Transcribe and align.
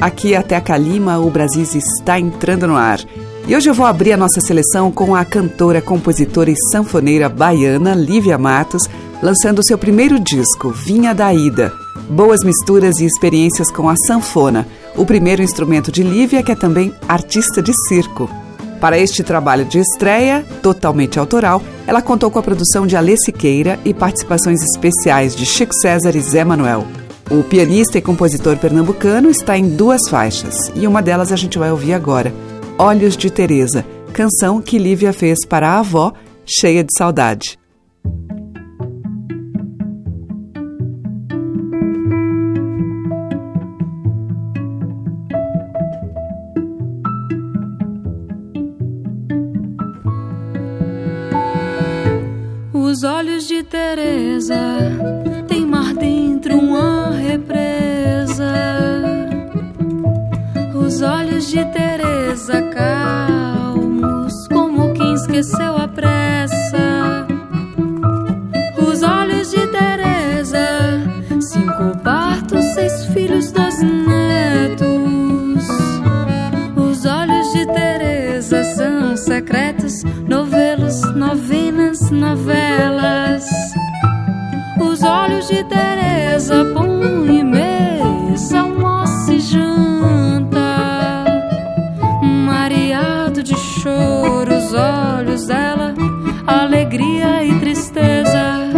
Aqui 0.00 0.34
é 0.34 0.42
Teca 0.42 0.76
Lima, 0.76 1.18
o 1.18 1.30
Brasil 1.30 1.62
está 1.74 2.18
entrando 2.18 2.66
no 2.66 2.76
ar. 2.76 3.00
E 3.46 3.56
hoje 3.56 3.68
eu 3.68 3.74
vou 3.74 3.86
abrir 3.86 4.12
a 4.12 4.16
nossa 4.16 4.40
seleção 4.40 4.90
com 4.92 5.14
a 5.14 5.24
cantora, 5.24 5.80
compositora 5.80 6.50
e 6.50 6.56
sanfoneira 6.70 7.28
baiana 7.28 7.94
Lívia 7.94 8.36
Matos, 8.36 8.82
lançando 9.22 9.64
seu 9.64 9.78
primeiro 9.78 10.20
disco, 10.20 10.70
Vinha 10.70 11.14
da 11.14 11.32
Ida. 11.32 11.72
Boas 12.10 12.42
misturas 12.44 12.98
e 12.98 13.06
experiências 13.06 13.70
com 13.70 13.88
a 13.88 13.96
sanfona, 13.96 14.66
o 14.96 15.04
primeiro 15.04 15.42
instrumento 15.42 15.90
de 15.90 16.02
Lívia, 16.02 16.42
que 16.42 16.52
é 16.52 16.56
também 16.56 16.94
artista 17.08 17.62
de 17.62 17.72
circo. 17.88 18.28
Para 18.80 18.98
este 18.98 19.24
trabalho 19.24 19.64
de 19.64 19.78
estreia, 19.78 20.44
totalmente 20.62 21.18
autoral, 21.18 21.62
ela 21.86 22.00
contou 22.00 22.30
com 22.30 22.38
a 22.38 22.42
produção 22.42 22.86
de 22.86 22.96
Alê 22.96 23.16
Siqueira 23.16 23.78
e 23.84 23.92
participações 23.92 24.62
especiais 24.62 25.34
de 25.34 25.44
Chico 25.44 25.74
César 25.74 26.14
e 26.14 26.20
Zé 26.20 26.44
Manuel. 26.44 26.86
O 27.30 27.44
pianista 27.44 27.98
e 27.98 28.00
compositor 28.00 28.56
pernambucano 28.56 29.28
está 29.28 29.58
em 29.58 29.68
duas 29.68 30.08
faixas, 30.08 30.72
e 30.74 30.86
uma 30.86 31.02
delas 31.02 31.30
a 31.30 31.36
gente 31.36 31.58
vai 31.58 31.70
ouvir 31.70 31.92
agora, 31.92 32.32
Olhos 32.78 33.18
de 33.18 33.30
Teresa, 33.30 33.84
canção 34.14 34.62
que 34.62 34.78
Lívia 34.78 35.12
fez 35.12 35.44
para 35.46 35.68
a 35.68 35.80
avó, 35.80 36.14
cheia 36.46 36.82
de 36.82 36.96
saudade. 36.96 37.58
Os 52.72 53.04
olhos 53.04 53.46
de 53.46 53.62
Teresa 53.64 55.37
represa. 57.38 58.52
Os 60.74 61.02
olhos 61.02 61.48
de 61.48 61.64
Teresa 61.66 62.62
calmos, 62.74 64.48
como 64.48 64.92
quem 64.94 65.14
esqueceu 65.14 65.76
a 65.76 65.86
pressa. 65.86 67.26
Os 68.78 69.02
olhos 69.02 69.50
de 69.50 69.66
Teresa, 69.68 70.66
cinco 71.40 71.96
partos, 72.02 72.64
seis 72.74 73.04
filhos, 73.06 73.52
dois 73.52 73.80
netos. 73.82 74.88
Os 76.76 77.04
olhos 77.04 77.52
de 77.52 77.66
Teresa 77.66 78.64
são 78.64 79.16
secretos, 79.16 80.02
novelos, 80.26 81.00
novenas, 81.14 82.10
novelas. 82.10 83.57
De 85.48 85.64
Teresa 85.64 86.62
põem 86.74 87.42
mesa, 87.42 88.60
almoço 88.60 89.32
e 89.32 89.40
janta. 89.40 91.24
Mareado 92.44 93.42
de 93.42 93.56
choro, 93.56 94.54
os 94.54 94.74
olhos 94.74 95.46
dela, 95.46 95.94
alegria 96.46 97.42
e 97.44 97.58
tristeza. 97.60 98.68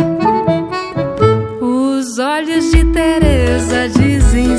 Os 1.61 2.21
olhos 2.21 2.71
de 2.71 2.85
Teresa 2.85 3.89
dizem 3.89 4.57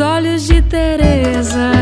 olhos 0.00 0.46
de 0.46 0.62
Teresa 0.62 1.77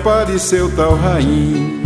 apareceu 0.00 0.74
tal 0.74 0.94
rainha, 0.94 1.78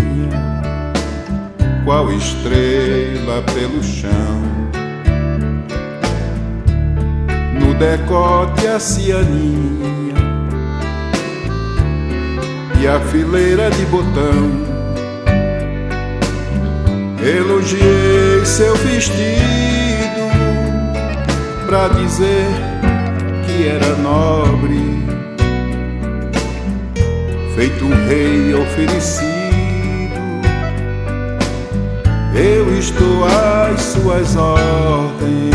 qual 1.85 2.13
estrela 2.13 3.43
pelo 3.53 3.83
chão. 3.83 4.41
No 7.59 7.75
decote 7.75 8.69
a 8.69 8.79
cianinha 8.79 10.15
e 12.81 12.87
a 12.87 13.01
fileira 13.01 13.69
de 13.71 13.85
botão. 13.87 14.63
Elogiei 17.21 18.45
seu 18.45 18.77
vestido 18.77 19.25
pra 21.67 21.89
dizer 21.89 22.47
que 23.45 23.67
era 23.67 23.97
nobre 23.97 25.03
feito 27.55 27.85
um 27.85 28.07
rei 28.09 28.53
oferecido. 28.55 29.35
Eu 32.35 32.79
estou 32.79 33.25
às 33.25 33.81
suas 33.81 34.37
ordens. 34.37 35.55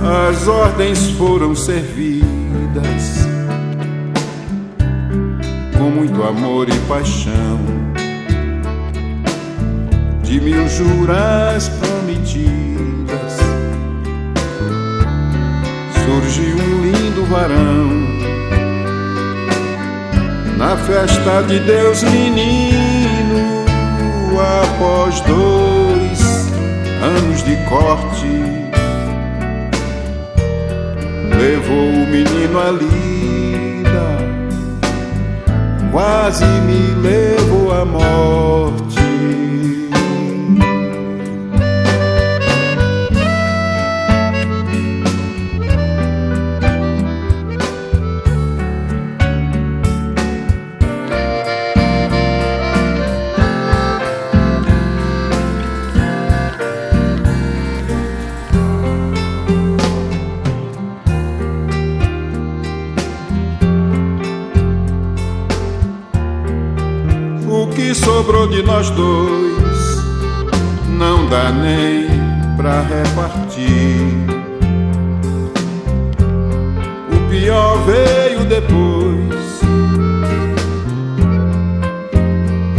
As 0.00 0.48
ordens 0.48 1.10
foram 1.12 1.54
servidas 1.54 3.23
muito 5.90 6.22
amor 6.22 6.68
e 6.68 6.78
paixão, 6.88 7.60
de 10.22 10.40
mil 10.40 10.68
juras 10.68 11.68
prometidas, 11.68 13.38
surgiu 16.04 16.56
um 16.56 16.82
lindo 16.82 17.24
varão. 17.26 18.04
Na 20.56 20.76
festa 20.76 21.42
de 21.42 21.58
Deus 21.60 22.02
menino, 22.04 23.64
após 24.62 25.20
dois 25.20 26.50
anos 27.02 27.42
de 27.42 27.56
corte, 27.68 28.26
levou 31.38 31.88
o 31.88 32.06
menino 32.06 32.58
ali 32.60 33.43
quase 35.94 36.44
me 36.66 36.92
levou 37.06 37.70
à 37.70 37.84
morte. 37.84 38.83
Sobrou 67.94 68.46
de 68.46 68.62
nós 68.62 68.90
dois 68.90 69.54
não 70.98 71.26
dá 71.28 71.50
nem 71.50 72.06
pra 72.56 72.82
repartir. 72.82 74.14
O 77.12 77.28
pior 77.28 77.78
veio 77.84 78.44
depois, 78.44 79.60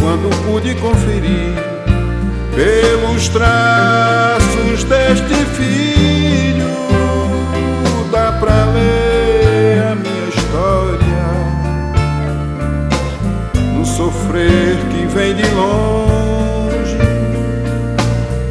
quando 0.00 0.30
pude 0.44 0.74
conferir 0.76 1.54
pelos 2.54 3.28
traços 3.28 4.84
deste 4.84 5.34
filho, 5.56 6.74
dá 8.10 8.32
pra 8.32 8.64
ler 8.66 9.82
a 9.92 9.94
minha 9.94 10.28
história 10.28 11.06
no 13.74 13.84
sofrer 13.84 14.76
que 14.76 14.85
vem 15.16 15.34
de 15.34 15.48
longe, 15.48 16.98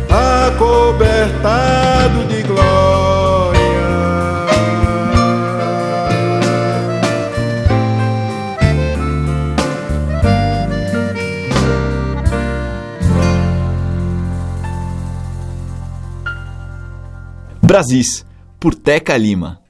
acobertado 0.10 2.28
de 2.28 2.42
glória. 2.42 3.56
Brasis, 17.62 18.26
por 18.60 18.74
Teca 18.74 19.16
Lima. 19.16 19.65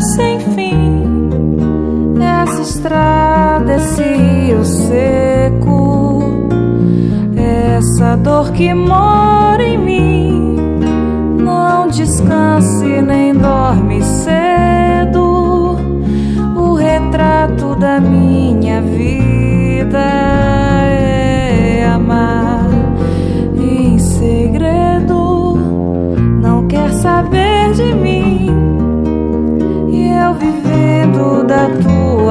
Sem 0.00 0.40
fim. 0.40 1.28
Essa 2.20 2.62
estrada, 2.62 3.74
esse 3.74 4.02
rio 4.02 4.64
seco, 4.64 6.48
essa 7.36 8.16
dor 8.16 8.52
que 8.52 8.72
mora 8.74 9.62
em 9.62 9.78
mim. 9.78 10.56
Não 11.38 11.88
descanse 11.88 13.02
nem 13.02 13.32
dorme 13.34 14.02
cedo. 14.02 15.76
O 16.56 16.74
retrato 16.74 17.74
da 17.76 18.00
minha 18.00 18.25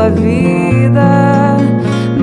vida, 0.10 1.58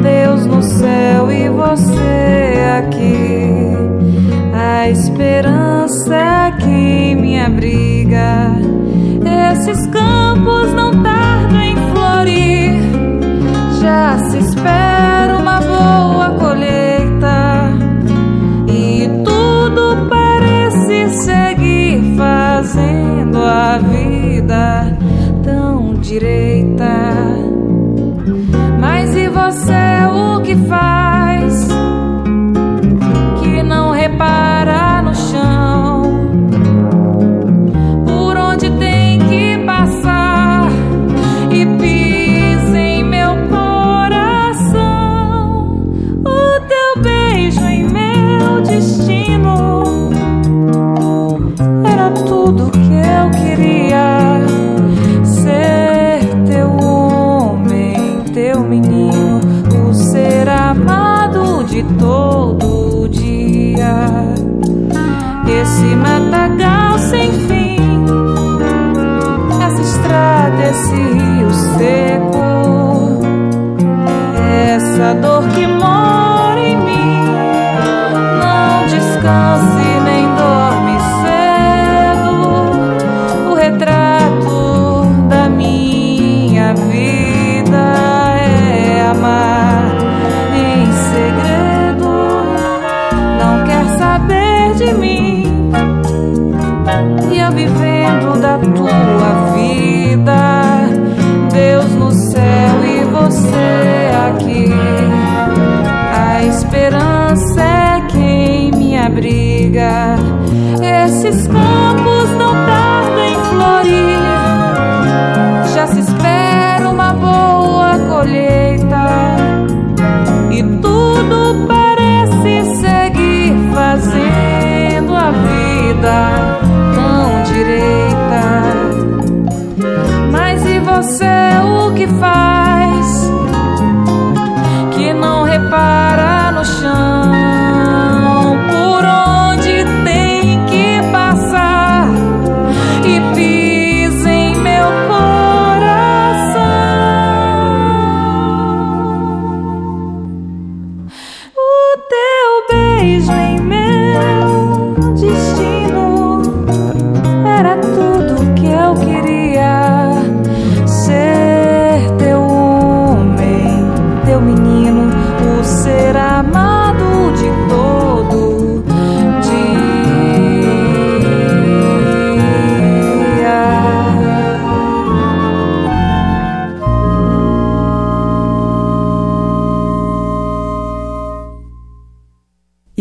Deus 0.02 0.46
no 0.46 0.62
céu 0.62 1.30
e 1.30 1.48
você 1.48 2.54
aqui. 2.78 3.72
A 4.54 4.88
esperança 4.88 6.14
é 6.14 6.50
que 6.52 7.14
me 7.14 7.40
abriga. 7.40 8.52
Esses 9.52 9.86
campos 9.88 10.72
não 10.74 11.02
tardam 11.02 11.60
em 11.60 11.76
florir. 11.92 12.80
Já 13.80 14.18
se 14.30 14.38
espera 14.38 15.38
uma 15.38 15.60
boa 15.60 16.30
colheita. 16.38 17.72
E 18.68 19.08
tudo 19.24 20.08
parece 20.08 21.10
seguir 21.24 22.16
fazendo 22.16 23.38
a 23.38 23.78
vida 23.78 24.92
direita. 26.12 26.62
Esperança 106.52 107.62
é 107.62 108.00
quem 108.09 108.71
me 108.73 108.97
abriga. 108.97 110.16
Esses 111.04 111.47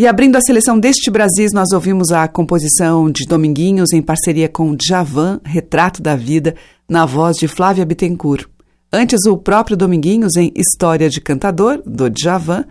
E 0.02 0.06
abrindo 0.08 0.34
a 0.34 0.40
seleção 0.40 0.80
deste 0.80 1.08
Brasis, 1.12 1.52
nós 1.52 1.70
ouvimos 1.70 2.10
a 2.10 2.26
composição 2.26 3.08
de 3.08 3.24
Dominguinhos 3.24 3.92
em 3.92 4.02
parceria 4.02 4.48
com 4.48 4.74
Djavan, 4.74 5.40
Retrato 5.44 6.02
da 6.02 6.16
Vida, 6.16 6.56
na 6.88 7.06
voz 7.06 7.36
de 7.36 7.46
Flávia 7.46 7.86
Bittencourt. 7.86 8.48
Antes, 8.92 9.24
o 9.26 9.36
próprio 9.36 9.76
Dominguinhos 9.76 10.34
em 10.36 10.52
História 10.56 11.08
de 11.08 11.20
Cantador, 11.20 11.80
do 11.86 12.10
Djavan. 12.10 12.64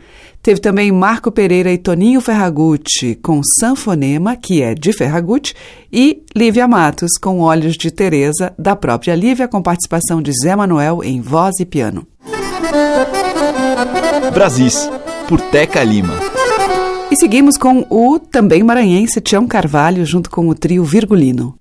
Teve 0.43 0.59
também 0.59 0.91
Marco 0.91 1.31
Pereira 1.31 1.71
e 1.71 1.77
Toninho 1.77 2.19
Ferragutti 2.19 3.15
com 3.15 3.39
Sanfonema, 3.61 4.35
que 4.35 4.61
é 4.61 4.75
de 4.75 4.91
Ferragutti, 4.91 5.55
e 5.89 6.25
Lívia 6.35 6.67
Matos 6.67 7.11
com 7.17 7.39
Olhos 7.39 7.77
de 7.77 7.91
Teresa, 7.91 8.51
da 8.59 8.75
própria 8.75 9.15
Lívia, 9.15 9.47
com 9.47 9.61
participação 9.61 10.21
de 10.21 10.33
Zé 10.33 10.53
Manuel 10.53 11.01
em 11.01 11.21
voz 11.21 11.61
e 11.61 11.65
piano. 11.65 12.05
Brasis, 14.33 14.89
por 15.29 15.39
Teca 15.39 15.81
Lima. 15.81 16.30
E 17.11 17.15
seguimos 17.17 17.57
com 17.57 17.85
o 17.89 18.17
também 18.17 18.63
maranhense 18.63 19.19
Tião 19.19 19.45
Carvalho, 19.45 20.05
junto 20.05 20.29
com 20.29 20.47
o 20.47 20.55
trio 20.55 20.85
Virgulino. 20.85 21.60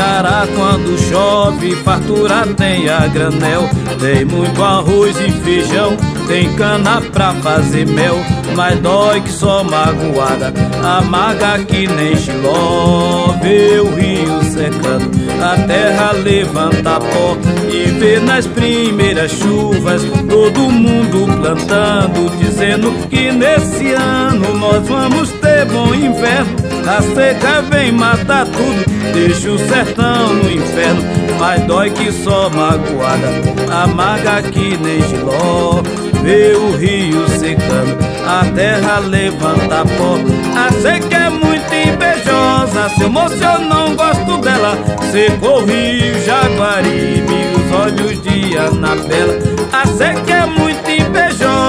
Ceará, 0.00 0.48
quando 0.56 0.98
chove, 1.10 1.76
fartura 1.76 2.46
tem 2.56 2.88
a 2.88 3.06
granel. 3.06 3.68
Tem 4.00 4.24
muito 4.24 4.64
arroz 4.64 5.14
e 5.20 5.30
feijão, 5.30 5.94
tem 6.26 6.50
cana 6.54 7.02
pra 7.12 7.34
fazer 7.34 7.86
mel. 7.86 8.16
Mas 8.56 8.80
dói 8.80 9.20
que 9.20 9.30
só 9.30 9.62
magoada, 9.62 10.54
amarga 10.82 11.58
que 11.64 11.86
nem 11.86 12.16
giló. 12.16 13.34
Vê 13.42 13.78
o 13.78 13.94
rio 13.94 14.42
secando, 14.42 15.10
a 15.38 15.66
terra 15.66 16.12
levanta 16.12 16.98
pó. 16.98 17.36
E 17.70 17.90
vê 17.98 18.20
nas 18.20 18.46
primeiras 18.46 19.32
chuvas, 19.32 20.02
todo 20.30 20.60
mundo 20.60 21.26
plantando, 21.42 22.30
dizendo 22.38 22.90
que 23.10 23.30
nesse 23.30 23.92
ano 23.92 24.54
nós 24.56 24.88
vamos 24.88 25.30
ter 25.32 25.66
bom 25.66 25.94
inverno. 25.94 26.59
A 26.86 27.02
seca 27.02 27.62
vem 27.62 27.92
matar 27.92 28.46
tudo, 28.46 28.84
deixa 29.12 29.50
o 29.50 29.58
sertão 29.58 30.34
no 30.34 30.50
inferno. 30.50 31.02
Mas 31.38 31.62
dói 31.64 31.90
que 31.90 32.12
só 32.12 32.50
magoada, 32.50 33.30
amarga 33.70 34.42
que 34.42 34.76
nem 34.76 35.00
giló. 35.08 35.82
Vê 36.22 36.52
o 36.54 36.76
rio 36.76 37.26
secando, 37.28 37.96
a 38.26 38.44
terra 38.54 38.98
levanta 38.98 39.84
pó. 39.96 40.18
A 40.58 40.72
seca 40.72 41.16
é 41.16 41.30
muito 41.30 41.72
invejosa, 41.72 42.88
seu 42.98 43.08
moço 43.08 43.42
eu 43.42 43.60
não 43.60 43.94
gosto 43.96 44.38
dela. 44.38 44.76
Secou 45.10 45.62
o 45.62 45.64
rio 45.64 46.22
Jaguaribe, 46.24 47.46
os 47.56 47.72
olhos 47.74 48.22
de 48.22 48.56
Anabela. 48.58 49.38
A 49.72 49.86
seca 49.86 50.32
é 50.34 50.46
muito 50.46 50.89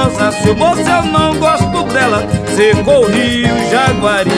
invejosa, 0.01 0.31
seu 0.31 0.55
moço 0.55 0.81
eu 0.81 1.03
não 1.03 1.37
gosto 1.37 1.83
dela. 1.93 2.23
Secou 2.55 3.05
o 3.05 3.07
rio 3.07 3.47
Jaguaribe 3.69 4.35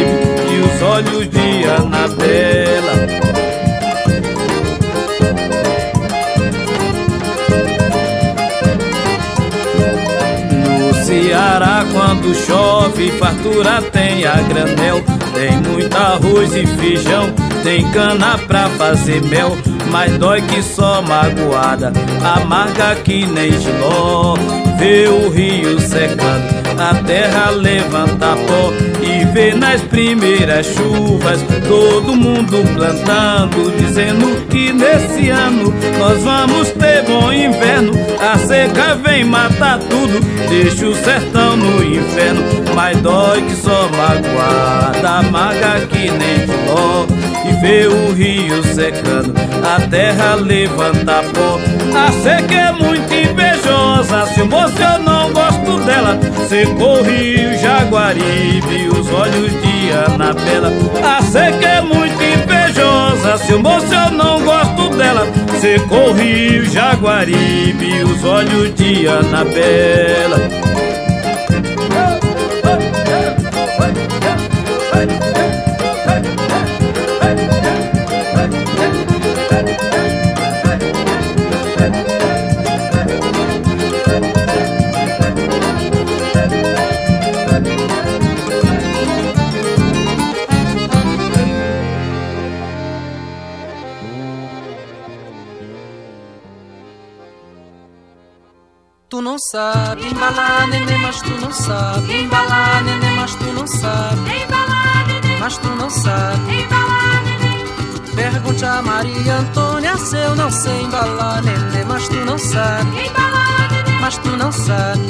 e 0.51 0.59
os 0.59 0.81
olhos 0.81 1.29
de 1.29 1.65
Anabela. 1.69 2.93
No 10.67 10.93
Ceará, 11.05 11.85
quando 11.91 12.35
chove, 12.35 13.11
fartura 13.11 13.81
tem 13.91 14.25
a 14.25 14.35
granel. 14.35 15.03
Tem 15.33 15.51
muito 15.57 15.95
arroz 15.97 16.55
e 16.55 16.65
feijão, 16.67 17.33
tem 17.63 17.89
cana 17.91 18.37
pra 18.47 18.69
fazer 18.69 19.21
mel. 19.23 19.57
Mas 19.91 20.15
dói 20.17 20.41
que 20.41 20.61
só 20.61 21.01
magoada, 21.01 21.91
amarga 22.23 22.95
que 22.95 23.25
nem 23.25 23.51
giló. 23.51 24.35
Vê 24.83 25.07
o 25.07 25.29
rio 25.29 25.79
secando, 25.79 26.43
a 26.77 26.93
terra 27.05 27.51
levanta 27.51 28.35
pó. 28.35 28.73
E 29.01 29.23
vê 29.31 29.53
nas 29.53 29.79
primeiras 29.79 30.65
chuvas, 30.65 31.41
todo 31.69 32.13
mundo 32.13 32.61
plantando, 32.75 33.71
dizendo 33.77 34.45
que 34.49 34.73
nesse 34.73 35.29
ano 35.29 35.73
nós 35.97 36.21
vamos 36.21 36.69
ter 36.71 37.01
bom 37.03 37.31
inverno. 37.31 37.93
A 38.19 38.37
seca 38.37 38.95
vem 38.95 39.23
matar 39.23 39.79
tudo, 39.79 40.19
deixa 40.49 40.85
o 40.85 40.95
sertão 40.95 41.55
no 41.55 41.81
inferno. 41.81 42.43
Mas 42.75 42.97
dói 42.97 43.41
que 43.41 43.55
só 43.55 43.87
magoada, 43.87 45.09
amarga 45.09 45.87
que 45.87 46.11
nem 46.11 46.39
giló. 46.39 47.05
E 47.45 47.53
vê 47.61 47.87
o 47.87 48.11
rio 48.11 48.61
secando, 48.63 49.33
a 49.63 49.79
terra 49.87 50.35
levanta 50.35 51.23
pó. 51.33 51.57
A 51.97 52.11
seca 52.11 52.53
é 52.53 52.71
muito 52.73 53.12
se 54.33 54.41
o 54.41 54.47
moço 54.47 54.75
eu 54.81 54.99
não 54.99 55.31
gosto 55.31 55.79
dela. 55.85 56.19
Secou 56.47 56.99
o 56.99 57.03
rio 57.03 57.57
Jaguaribe, 57.57 58.87
os 58.89 59.11
olhos 59.11 59.51
de 59.61 59.91
Anabela. 59.91 60.71
A 61.03 61.21
seca 61.21 61.67
é 61.67 61.81
muito 61.81 62.21
invejosa, 62.21 63.37
se 63.37 63.53
o 63.53 63.61
moço 63.61 63.93
eu 63.93 64.11
não 64.11 64.41
gosto 64.41 64.89
dela. 64.95 65.27
Secou 65.59 66.09
o 66.09 66.13
rio 66.13 66.65
Jaguaribe, 66.65 68.03
os 68.03 68.23
olhos 68.23 68.73
de 68.75 69.07
Anabela. 69.07 70.37
Não 99.33 99.39
sabe 99.39 100.05
embalar, 100.05 100.67
neném, 100.67 100.97
mas 100.99 101.19
tu 101.19 101.31
não 101.41 101.51
sabe 101.51 102.21
embalar, 102.21 102.83
neném, 102.83 103.15
mas 103.15 103.33
tu 103.33 103.45
não 103.45 103.65
sabe 103.65 104.43
embalar, 104.43 105.07
neném, 105.07 105.39
mas 105.39 105.57
tu 105.57 105.69
não 105.69 105.89
sabe 105.89 106.61
embalar, 106.61 107.23
neném. 107.23 108.13
Pergunte 108.13 108.63
a 108.63 108.81
Maria 108.83 109.37
Antônia 109.37 109.97
se 109.97 110.17
eu 110.17 110.35
não 110.35 110.51
sei 110.51 110.83
embalar, 110.83 111.41
neném, 111.41 111.83
mas 111.83 112.07
tu 112.09 112.15
não 112.17 112.37
sabe 112.37 113.07
embalar, 113.07 113.71
neném. 113.71 114.01
mas 114.01 114.17
tu 114.19 114.29
não 114.29 114.51
sabe. 114.51 115.01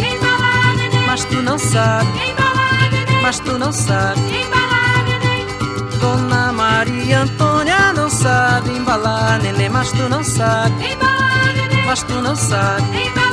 Mas 1.05 1.25
tu 1.25 1.41
não 1.41 1.57
sabe. 1.57 2.09
Mas 3.21 3.39
tu 3.39 3.57
não 3.57 3.73
sabe. 3.73 4.21
Dona 5.99 6.53
Maria 6.53 7.23
Antônia 7.23 7.91
não 7.91 8.09
sabe 8.09 8.69
embalar 8.69 9.41
neném, 9.41 9.69
mas 9.69 9.91
tu 9.91 10.07
não 10.07 10.23
sabe. 10.23 10.97
Mas 11.86 12.03
tu 12.03 12.13
não 12.21 12.36
sabe. 12.38 13.33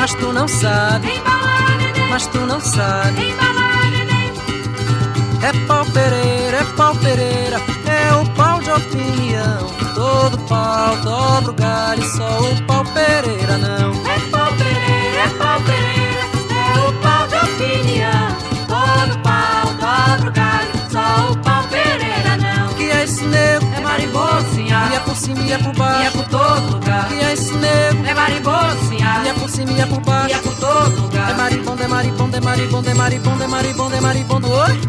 Mas 0.00 0.14
tu 0.14 0.32
não 0.32 0.48
sabe. 0.48 1.08
Mas 2.08 2.26
tu 2.28 2.38
não 2.46 2.58
sabe. 2.58 3.34
É 5.42 5.66
pau 5.66 5.84
Pereira, 5.84 6.56
é 6.56 6.64
pau 6.74 6.94
Pereira, 6.96 7.60
é 7.84 8.14
o 8.14 8.26
pau 8.30 8.60
de 8.62 8.70
opinião. 8.70 9.66
Todo 9.94 10.38
pau 10.48 10.96
dobra 11.04 11.50
o 11.50 11.52
galho, 11.52 12.02
só 12.16 12.40
o 12.50 12.62
pau 12.62 12.79
por 30.00 30.10
baixo. 30.10 30.28
E 30.28 30.32
é 30.32 30.38
por 30.38 30.54
todo 30.54 31.00
lugar. 31.02 31.30
É 31.30 31.34
maribondo, 31.34 31.82
é 31.82 31.88
maribondo, 31.88 32.36
é 32.36 32.40
maribondo, 32.40 32.88
é 32.90 32.94
maribondo, 32.94 33.42
é 33.44 33.46
maribondo, 33.46 33.94
é 33.96 34.00
maribondo, 34.00 34.50
oi? 34.50 34.80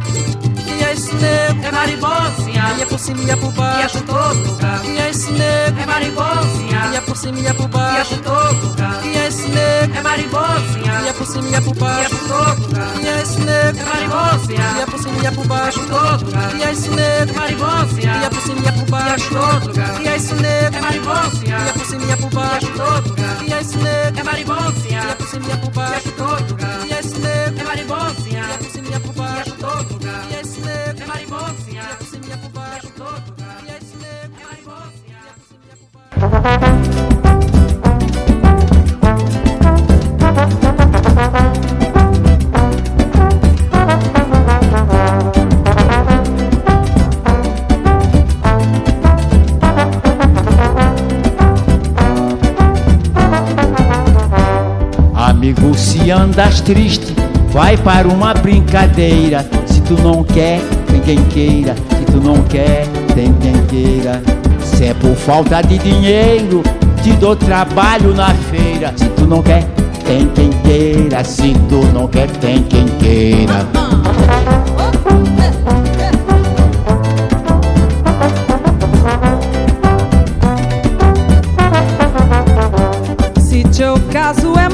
Que 0.66 0.84
é 0.84 0.94
esse 0.94 1.14
nego? 1.16 1.64
É 1.66 1.72
marimbocinha. 1.72 2.76
E 2.78 2.82
é 2.82 2.86
por 2.86 3.00
cima 3.00 3.22
e 3.24 3.30
é 3.32 3.36
por 3.36 3.48
E 3.48 3.50
é 3.50 3.52
baixo. 3.52 3.98
por 4.00 4.16
todo 4.16 4.48
lugar. 4.48 4.80
Que 4.82 4.98
é 5.00 5.10
esse 5.10 5.32
nego? 5.32 5.80
É 5.80 5.86
marimbocinha. 5.86 6.90
E 6.92 6.96
é 6.96 7.02
por 7.02 7.18
cima 7.18 7.40
e 7.40 7.48
é 7.48 7.54
por 7.54 7.64
E 7.64 7.66
é 7.66 7.68
baixo. 7.68 8.16
por 8.16 8.24
todo 8.24 8.68
lugar. 8.68 9.02
Que 9.02 9.18
é 9.18 9.28
esse 9.28 9.48
nego? 9.50 9.96
É 9.98 10.02
marimbocinha. 10.02 11.02
E 11.04 11.08
é 11.08 11.14
por 11.14 11.28
cima 11.28 11.48
e 11.50 11.56
é 11.56 11.62
por 11.62 11.72
E 11.72 11.74
é 11.74 11.80
baixo. 11.80 12.10
por 12.16 12.28
todo 12.28 12.66
lugar. 12.66 12.92
Que 13.00 13.08
é 13.08 13.22
esse 13.22 13.40
nego? 13.42 13.80
É 13.80 13.84
marimbocinha. 13.84 14.72
E 14.78 14.82
é 14.82 14.86
por 14.86 15.00
cima 15.00 15.18
e 15.22 15.26
é 15.28 15.32
por 15.32 15.44
É 15.44 15.48
baixo. 15.48 15.80
por 15.80 15.88
todo 15.90 16.26
lugar. 16.26 16.50
Que 16.52 16.64
é 16.64 16.72
esse 16.72 16.90
nego? 16.90 17.32
É 17.32 17.34
marimbocinha. 17.36 18.14
E 18.22 18.26
é 18.26 18.30
por 18.30 18.42
cima 18.42 18.60
e 18.62 18.68
é 18.68 18.72
por 18.72 18.82
E 18.82 18.82
é 18.82 18.92
baixo. 18.92 19.26
por 19.30 19.40
todo 19.40 19.68
lugar. 19.68 20.00
Que 20.02 20.08
é 20.08 20.16
esse 20.16 20.34
nego? 20.36 20.76
É. 20.76 20.82
E 20.82 21.70
é 21.70 21.71
por 21.71 21.71
cima 21.92 22.14
e 22.14 22.18
por 22.18 22.32
E 22.32 22.36
baixo. 22.36 22.68
todo 22.74 23.10
lugar. 23.10 23.38
Que 23.38 23.54
é? 23.54 24.14
É 24.20 24.24
marimbocinha. 24.24 25.04
E 25.04 25.12
é 25.12 25.16
por 25.16 25.28
cima 25.28 25.54
e 25.54 25.58
por 25.58 25.70
E 25.70 25.72
baixo. 25.72 26.12
Se 56.02 56.10
andas 56.10 56.62
triste, 56.62 57.14
vai 57.50 57.78
para 57.78 58.08
uma 58.08 58.34
brincadeira. 58.34 59.46
Se 59.68 59.82
tu 59.82 59.94
não 60.02 60.24
quer, 60.24 60.60
tem 60.88 61.00
quem 61.02 61.24
queira. 61.26 61.76
Se 61.76 62.06
tu 62.12 62.20
não 62.20 62.42
quer, 62.44 62.88
tem 63.14 63.32
quem 63.34 63.54
queira. 63.68 64.22
Se 64.64 64.86
é 64.86 64.94
por 64.96 65.16
falta 65.16 65.62
de 65.62 65.78
dinheiro, 65.78 66.64
te 67.04 67.12
dou 67.14 67.36
trabalho 67.36 68.16
na 68.16 68.34
feira. 68.34 68.94
Se 68.96 69.06
tu 69.10 69.28
não 69.28 69.44
quer, 69.44 69.64
tem 70.04 70.28
quem 70.30 70.50
queira. 70.50 71.24
Se 71.24 71.54
tu 71.70 71.86
não 71.94 72.08
quer, 72.08 72.28
tem 72.28 72.64
quem 72.64 72.88
queira. 73.00 73.68
Se 83.40 83.64
teu 83.66 84.00
caso 84.12 84.58
é 84.58 84.68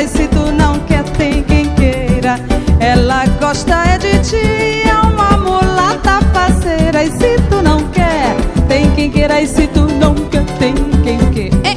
E 0.00 0.08
se 0.08 0.26
tu 0.28 0.50
não 0.50 0.78
quer, 0.86 1.04
tem 1.18 1.42
quem 1.42 1.68
queira. 1.74 2.40
Ela 2.80 3.26
gosta 3.38 3.84
é 3.84 3.98
de 3.98 4.18
ti, 4.20 4.82
é 4.88 4.94
uma 4.94 5.36
mulata 5.36 6.24
parceira. 6.32 7.04
E 7.04 7.10
se 7.10 7.36
tu 7.50 7.60
não 7.62 7.86
quer, 7.88 8.34
tem 8.66 8.90
quem 8.92 9.10
queira. 9.10 9.42
E 9.42 9.46
se 9.46 9.66
tu 9.66 9.82
não 9.82 10.14
quer, 10.14 10.46
tem 10.58 10.74
quem 11.04 11.18
queira. 11.32 11.54
Ah, 11.62 11.76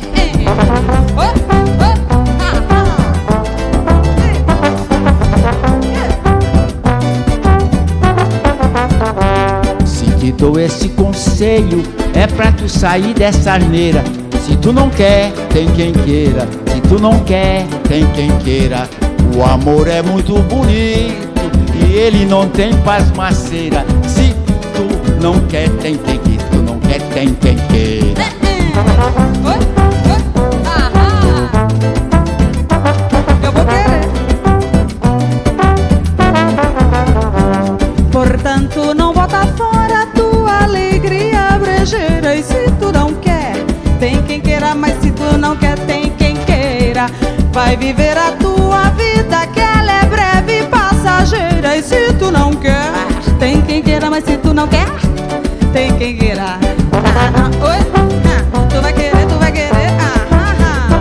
ah. 9.81 9.85
Se 9.85 10.05
te 10.17 10.31
dou 10.31 10.57
esse 10.57 10.87
conselho, 10.87 11.83
é 12.13 12.25
pra 12.25 12.53
tu 12.53 12.69
sair 12.69 13.13
dessa 13.13 13.51
arneira. 13.51 14.01
Se 14.43 14.57
tu 14.57 14.73
não 14.73 14.89
quer, 14.89 15.31
tem 15.53 15.67
quem 15.71 15.93
queira. 15.93 16.45
Se 16.67 16.81
tu 16.81 16.99
não 16.99 17.17
quer, 17.19 17.65
tem 17.87 18.05
quem 18.11 18.29
queira. 18.39 18.89
O 19.37 19.41
amor 19.41 19.87
é 19.87 20.01
muito 20.01 20.37
bonito 20.43 21.29
e 21.73 21.93
ele 21.95 22.25
não 22.25 22.49
tem 22.49 22.75
pasmaceira. 22.81 23.85
Se 24.05 24.35
tu 24.73 25.21
não 25.21 25.39
quer, 25.47 25.69
tem 25.77 25.95
quem 25.95 26.17
queira. 26.17 26.43
Tu 26.51 26.57
não 26.57 26.77
quer, 26.81 27.01
tem 27.13 27.33
quem 27.35 27.55
queira. 27.69 27.92
Vai 47.65 47.77
viver 47.77 48.17
a 48.17 48.33
tua 48.33 48.89
vida, 48.89 49.47
que 49.47 49.61
ela 49.61 50.01
é 50.01 50.05
breve 50.05 50.59
e 50.59 50.63
passageira. 50.67 51.77
E 51.77 51.81
se 51.81 52.13
tu 52.19 52.29
não 52.29 52.53
quer, 52.53 52.91
tem 53.39 53.61
quem 53.61 53.81
queira. 53.81 54.09
Mas 54.09 54.25
se 54.25 54.35
tu 54.37 54.53
não 54.53 54.67
quer, 54.67 54.85
tem 55.71 55.95
quem 55.97 56.17
queira. 56.17 56.59
Ah, 56.91 57.49
oi, 57.65 57.77
ah, 58.25 58.43
tu 58.69 58.81
vai 58.81 58.91
querer, 58.91 59.25
tu 59.27 59.35
vai 59.39 59.49
querer. 59.49 59.93
Ah. 59.97 60.99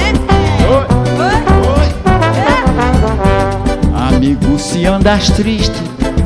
É, 0.00 0.08
é. 4.00 4.16
Amigo, 4.16 4.58
se 4.58 4.86
andas 4.86 5.28
triste, 5.28 5.76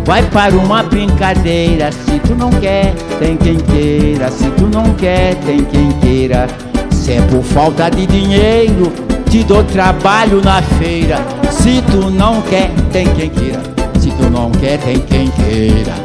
vai 0.04 0.22
para 0.22 0.54
uma 0.54 0.84
brincadeira. 0.84 1.90
Se 1.90 2.20
tu 2.20 2.36
não 2.36 2.50
quer, 2.50 2.94
tem 3.18 3.36
quem 3.36 3.56
queira. 3.56 4.30
Se 4.30 4.48
tu 4.52 4.68
não 4.68 4.94
quer, 4.94 5.34
tem 5.44 5.64
quem 5.64 5.90
queira. 6.00 6.46
É 7.12 7.20
por 7.30 7.42
falta 7.42 7.90
de 7.90 8.06
dinheiro, 8.06 8.90
te 9.28 9.44
dou 9.44 9.62
trabalho 9.64 10.40
na 10.42 10.62
feira. 10.62 11.18
Se 11.50 11.82
tu 11.82 12.10
não 12.10 12.40
quer, 12.40 12.70
tem 12.90 13.06
quem 13.12 13.28
queira. 13.28 13.60
Se 14.00 14.10
tu 14.12 14.30
não 14.30 14.50
quer, 14.50 14.78
tem 14.78 14.98
quem 14.98 15.28
queira. 15.28 16.01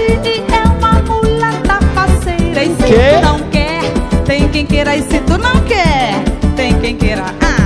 E 0.00 0.44
é 0.52 0.62
uma 0.62 1.02
mulata 1.02 1.80
faceira. 1.94 2.64
E 2.64 2.68
se 2.68 2.86
tu 2.86 3.20
não 3.22 3.38
quer, 3.50 3.80
tem 4.24 4.48
quem 4.48 4.64
queira. 4.64 4.96
E 4.96 5.02
se 5.02 5.18
tu 5.20 5.36
não 5.36 5.60
quer, 5.62 6.22
tem 6.56 6.74
quem 6.78 6.96
queira. 6.96 7.24
Ah. 7.40 7.58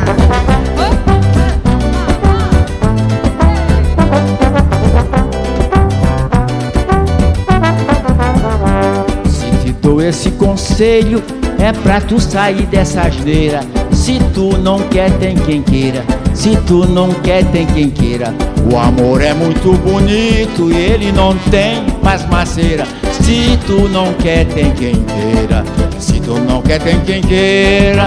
Se 9.28 9.50
te 9.62 9.72
dou 9.80 10.00
esse 10.00 10.30
conselho, 10.32 11.22
é 11.58 11.72
pra 11.72 12.00
tu 12.00 12.18
sair 12.18 12.66
dessa 12.66 13.02
asneira. 13.02 13.60
Se 13.92 14.18
tu 14.34 14.56
não 14.58 14.78
quer, 14.88 15.10
tem 15.18 15.36
quem 15.36 15.62
queira. 15.62 16.04
Se 16.34 16.56
tu 16.66 16.86
não 16.86 17.10
quer, 17.12 17.44
tem 17.52 17.66
quem 17.66 17.90
queira. 17.90 18.34
O 18.72 18.76
amor 18.78 19.20
é 19.20 19.34
muito 19.34 19.72
bonito 19.78 20.72
e 20.72 20.76
ele 20.76 21.12
não 21.12 21.36
tem 21.50 21.91
mas 22.02 22.26
maceira. 22.26 22.84
Se 23.20 23.56
tu 23.66 23.88
não 23.88 24.12
quer, 24.14 24.44
tem 24.46 24.72
quem 24.72 25.04
queira. 25.04 25.64
Se 25.98 26.20
tu 26.20 26.34
não 26.40 26.60
quer, 26.60 26.80
tem 26.80 27.00
quem 27.00 27.22
queira. 27.22 28.06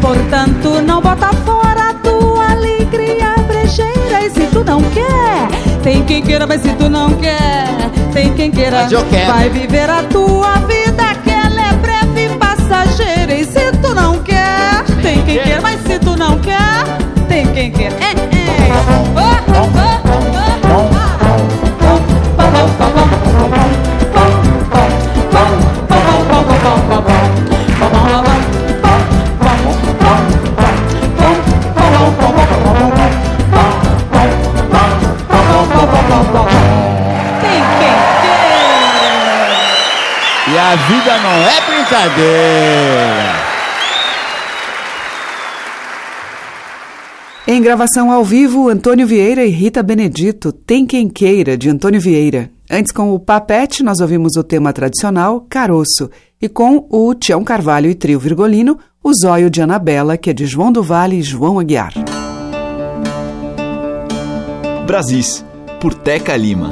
Portanto, 0.00 0.82
não 0.82 1.00
bota 1.00 1.30
fora 1.44 1.90
a 1.90 1.94
tua 1.94 2.50
alegria 2.52 3.34
brejeira. 3.48 4.26
E 4.26 4.30
se 4.30 4.46
tu 4.48 4.62
não 4.62 4.82
quer, 4.82 5.48
tem 5.82 6.04
quem 6.04 6.22
queira, 6.22 6.46
mas 6.46 6.60
se 6.60 6.72
tu 6.74 6.88
não 6.90 7.12
quer, 7.14 7.66
tem 8.12 8.32
quem 8.34 8.50
queira, 8.50 8.86
eu 8.90 9.04
quero. 9.06 9.32
vai 9.32 9.48
viver 9.48 9.88
a 9.88 10.02
tua 10.02 10.55
queira. 17.70 17.96
É, 18.00 18.10
é. 18.10 18.14
Oh, 19.16 19.30
oh, 19.52 19.70
oh. 19.74 20.06
E 40.48 40.58
a 40.58 40.76
vida 40.76 41.18
não 41.18 41.44
é 41.44 41.60
brincadeira. 41.66 43.35
Em 47.48 47.62
gravação 47.62 48.10
ao 48.10 48.24
vivo, 48.24 48.68
Antônio 48.68 49.06
Vieira 49.06 49.44
e 49.44 49.50
Rita 49.50 49.80
Benedito, 49.80 50.50
Tem 50.50 50.84
Quem 50.84 51.08
Queira, 51.08 51.56
de 51.56 51.70
Antônio 51.70 52.00
Vieira. 52.00 52.50
Antes, 52.68 52.90
com 52.90 53.14
o 53.14 53.20
Papete, 53.20 53.84
nós 53.84 54.00
ouvimos 54.00 54.32
o 54.36 54.42
tema 54.42 54.72
tradicional, 54.72 55.46
Caroço, 55.48 56.10
e 56.42 56.48
com 56.48 56.88
o 56.90 57.14
Tião 57.14 57.44
Carvalho 57.44 57.88
e 57.88 57.94
Trio 57.94 58.18
Virgolino, 58.18 58.76
o 59.00 59.12
Zóio 59.14 59.48
de 59.48 59.62
Anabela, 59.62 60.16
que 60.16 60.30
é 60.30 60.32
de 60.32 60.44
João 60.44 60.72
do 60.72 60.82
Vale 60.82 61.18
e 61.18 61.22
João 61.22 61.60
Aguiar. 61.60 61.92
Brasis, 64.84 65.44
por 65.80 65.94
Teca 65.94 66.36
Lima. 66.36 66.70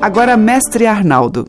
Agora, 0.00 0.36
Mestre 0.36 0.86
Arnaldo. 0.86 1.48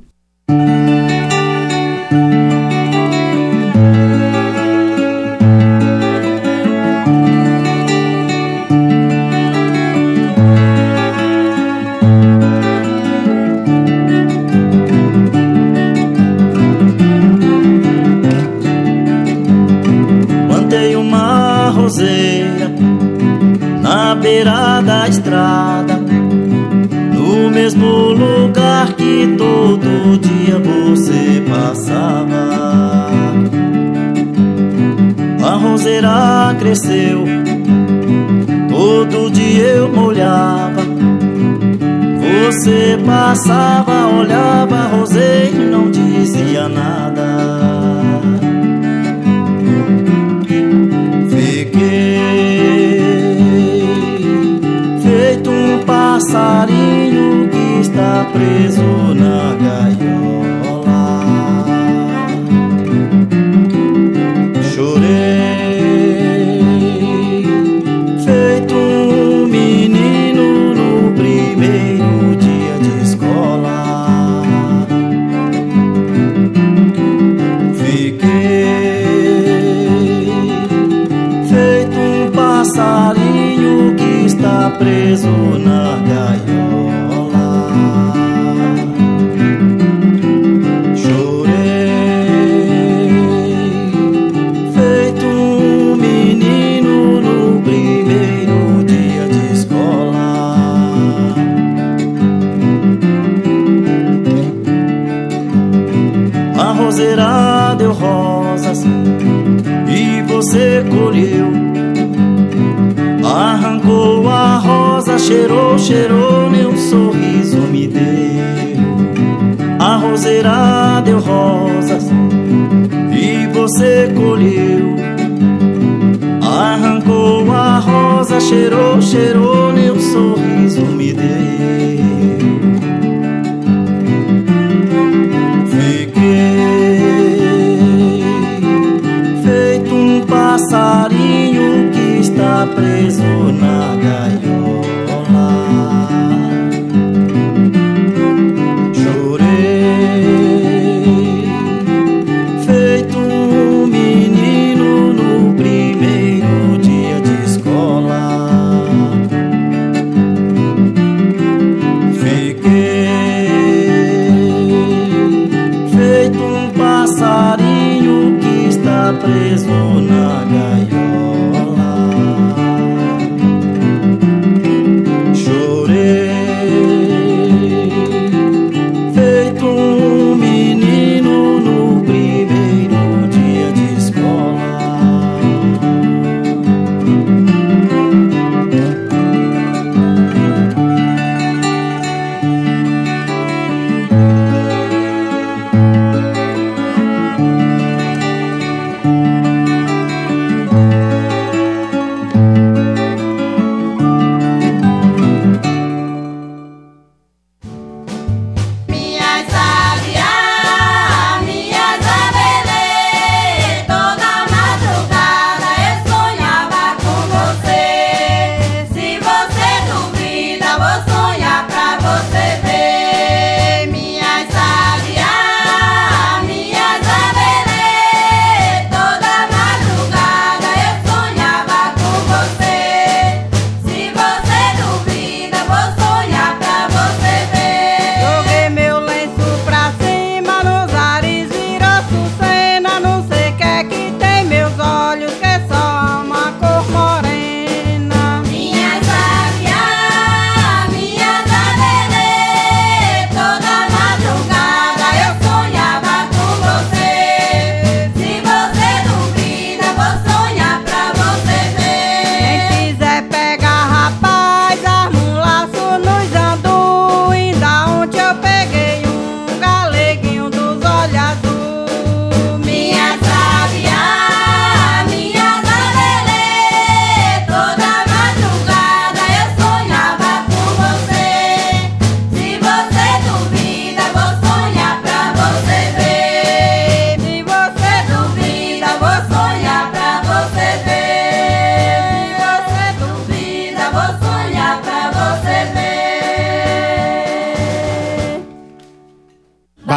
Você 42.67 42.99
passava, 43.05 44.07
olhava 44.07 44.75
a 44.75 44.87
roseira 44.87 45.55
e 45.55 45.69
não 45.69 45.89
dizia 45.89 46.67
nada. 46.67 47.23
Fiquei 51.29 52.19
feito 55.01 55.49
um 55.49 55.79
passarinho 55.85 57.47
que 57.47 57.79
está 57.79 58.27
preso 58.33 59.06
preso 84.77 85.57
na 85.57 85.97
gaiola. 86.07 86.46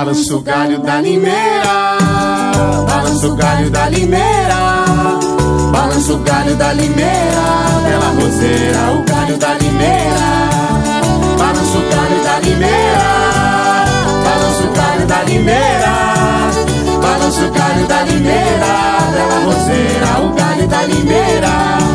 Balança 0.05 0.35
o 0.35 0.41
galho 0.41 0.79
da 0.79 0.99
limeira, 0.99 1.99
balança 2.89 3.27
o 3.27 3.37
galho 3.37 3.71
da 3.71 3.87
limeira, 3.91 4.57
balança 5.71 6.13
o 6.15 6.19
galho 6.21 6.57
da 6.57 6.73
limeira, 6.73 7.45
bela 7.85 8.07
roseira, 8.19 8.93
o 8.93 9.05
galho 9.05 9.37
da 9.37 9.55
limeira, 9.59 10.25
balança 11.37 11.77
o 11.77 11.83
galho 11.83 12.25
da 12.25 12.39
limeira, 12.39 13.05
balança 14.25 14.63
o 14.63 14.73
galho 14.73 15.07
da 15.07 15.23
limeira, 15.23 15.93
balança 17.03 17.43
o 17.43 17.51
galho 17.51 17.87
da 17.87 18.03
limeira, 18.03 18.73
bela 19.13 19.39
roseira, 19.45 20.21
o 20.23 20.33
galho 20.33 20.67
da 20.67 20.83
limeira. 20.85 21.90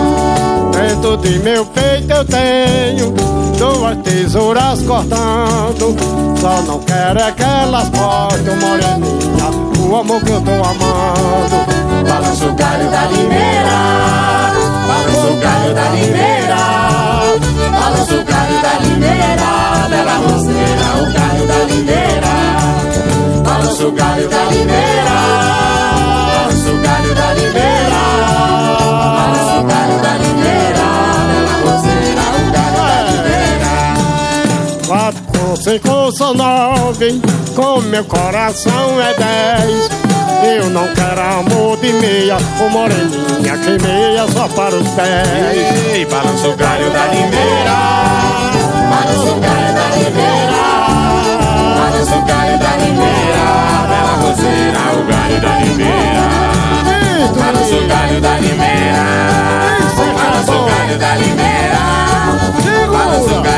Dentro 1.05 1.17
de 1.17 1.37
meu 1.37 1.63
peito 1.67 2.11
eu 2.11 2.25
tenho 2.25 3.13
duas 3.59 3.95
tesouras 3.97 4.81
cortando. 4.81 5.95
Só 6.41 6.63
não 6.63 6.79
quero 6.79 7.19
é 7.19 7.31
que 7.31 7.43
elas 7.43 7.89
cortem, 7.89 8.55
moreninha, 8.55 9.51
o 9.87 9.95
amor 9.97 10.19
que 10.23 10.31
eu 10.31 10.41
tô 10.41 10.49
amando. 10.49 12.09
Balança 12.09 12.45
o 12.47 12.53
galho 12.55 12.89
da 12.89 13.05
limeira, 13.05 13.69
balança 14.87 15.27
o 15.27 15.37
galho 15.37 15.75
da 15.75 15.89
limeira, 15.89 16.57
balança 17.79 18.15
o 18.15 18.23
galho 18.25 18.61
da 18.63 18.73
limeira, 18.79 19.87
bela 19.87 20.17
roseira, 20.27 20.87
o 21.01 21.13
galho 21.13 21.47
da 21.47 21.57
limeira, 21.65 22.33
balança 23.43 23.85
o 23.85 23.91
galho 23.91 24.27
da 24.27 24.43
limeira, 24.45 25.84
Quatro, 34.87 35.57
cinco, 35.57 36.11
são 36.11 36.35
nove, 36.35 37.19
com 37.55 37.81
meu 37.81 38.05
coração 38.05 39.01
é 39.01 39.15
dez. 39.15 39.89
Eu 40.43 40.69
não 40.69 40.87
quero 40.93 41.21
amor 41.21 41.75
de 41.77 41.91
meia, 41.93 42.37
ô 42.63 42.69
moreninha 42.69 43.57
que 43.57 43.81
meia 43.81 44.27
só 44.31 44.47
para 44.49 44.75
os 44.75 44.87
pés. 44.89 45.91
Ei, 45.91 46.05
balança 46.05 46.49
o 46.49 46.55
galho 46.55 46.91
da 46.91 47.05
limeira, 47.07 47.73
balança 48.91 49.31
o 49.31 49.39
galho 49.39 49.73
da 49.73 49.87
limeira, 49.95 50.61
balança 51.79 52.15
o 52.15 52.25
galho 52.25 52.59
da 52.59 52.77
limeira, 52.77 53.45
bela 53.89 54.13
roseira, 54.21 54.79
o 54.93 55.03
galho 55.03 55.41
da 55.41 55.57
limeira, 55.65 56.25
balança 57.35 57.75
o 57.75 57.87
galho 57.87 58.21
da 58.21 58.37
limeira, 58.37 59.03
balança 59.97 60.51
o 60.51 60.65
galho 60.67 60.99
da 60.99 61.15
limeira, 61.15 61.81
balança 62.91 63.33
o 63.33 63.41
galho 63.41 63.54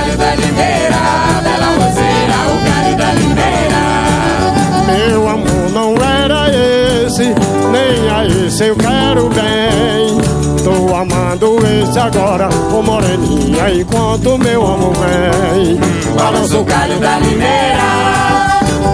Meu 4.85 5.27
amor 5.27 5.71
não 5.73 5.95
era 5.95 6.49
esse, 6.49 7.33
nem 7.71 8.09
a 8.09 8.25
esse 8.25 8.65
eu 8.67 8.75
quero 8.75 9.29
bem. 9.29 10.17
Tô 10.63 10.95
amando 10.95 11.57
esse 11.65 11.97
agora, 11.97 12.49
ô 12.73 12.81
moreninha, 12.81 13.69
enquanto 13.73 14.37
meu 14.37 14.65
amor 14.65 14.93
vem. 14.95 15.79
Balança 16.15 16.57
o 16.57 16.63
galho 16.63 16.99
da 16.99 17.19
limeira, 17.19 17.83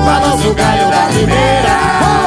balança 0.05 0.47
o 0.47 0.53
galho 0.53 0.89
da 0.89 1.07
limeira, 1.09 2.22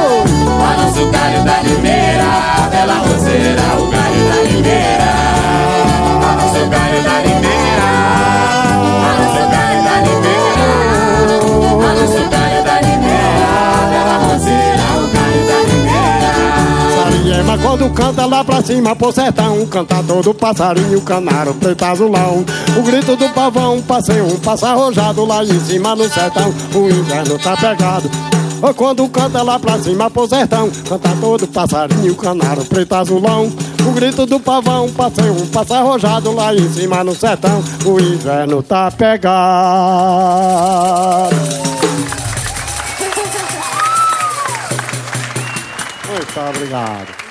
pra 18.47 18.63
cima 18.63 18.95
pro 18.95 19.13
sertão 19.13 19.67
Canta 19.67 20.03
todo 20.05 20.33
passarinho, 20.33 21.03
canário, 21.03 21.53
preto 21.55 21.85
azulão. 21.85 22.47
O 22.79 22.83
grito 22.83 23.17
do 23.17 23.29
pavão, 23.31 23.83
passei 23.83 24.23
um 24.23 24.39
passa 24.39 24.69
arrojado 24.69 25.25
Lá 25.25 25.45
em 25.45 25.61
cima 25.61 25.97
no 25.97 26.09
sertão, 26.09 26.55
o 26.75 26.89
inverno 26.89 27.39
tá 27.39 27.57
pegado. 27.57 28.09
Ou 28.63 28.73
quando 28.73 29.07
canta 29.09 29.43
lá 29.43 29.59
pra 29.59 29.79
cima 29.79 30.09
pro 30.09 30.27
sertão 30.27 30.71
Canta 30.89 31.11
todo 31.21 31.47
passarinho, 31.49 32.15
canário, 32.15 32.65
preto 32.65 32.95
azulão. 32.95 33.53
O 33.87 33.91
grito 33.93 34.25
do 34.25 34.41
pavão, 34.41 34.89
passei 34.93 35.29
um 35.29 35.47
passa 35.49 35.79
arrojado 35.79 36.33
Lá 36.33 36.55
em 36.55 36.73
cima 36.73 37.05
no 37.05 37.15
sertão, 37.15 37.63
o 37.85 38.01
inverno 38.01 38.63
tá 38.63 38.91
pegado. 38.91 39.37
Muito 46.09 46.41
obrigado 46.41 47.26